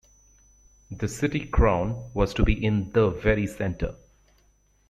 [0.89, 3.93] The "City Crown" was to be in the very center.